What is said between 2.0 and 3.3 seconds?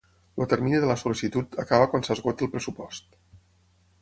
s'esgoti el pressupost.